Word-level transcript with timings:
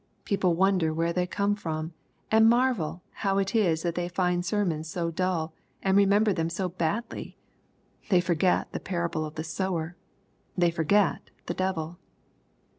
People 0.25 0.55
wonder 0.55 0.91
where 0.91 1.13
they 1.13 1.27
come 1.27 1.55
from, 1.55 1.93
and 2.31 2.49
marvel 2.49 3.03
how 3.21 3.37
it 3.37 3.53
is 3.53 3.83
that 3.83 3.93
they 3.93 4.09
find 4.09 4.43
sermons 4.43 4.89
so 4.89 5.11
dull, 5.11 5.53
and 5.83 5.95
remember 5.95 6.33
them 6.33 6.49
so 6.49 6.67
badly 6.69 7.37
1 8.05 8.07
They 8.09 8.19
forget 8.19 8.71
the 8.71 8.79
parable 8.79 9.25
of 9.25 9.35
the 9.35 9.43
sower. 9.43 9.95
They 10.57 10.71
forget 10.71 11.29
the 11.45 11.53
devil. 11.53 11.99